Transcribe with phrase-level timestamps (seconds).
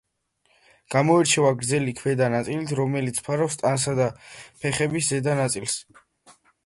[0.93, 4.09] გამოირჩევა გრძელი ქვედა ნაწილით, რომელიც ფარავს ტანსა და
[4.41, 5.77] ფეხების ზედა ნაწილს.